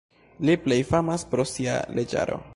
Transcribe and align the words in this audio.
Li 0.49 0.55
plej 0.63 0.79
famas 0.93 1.27
pro 1.35 1.47
sia 1.53 1.77
leĝaro. 2.01 2.45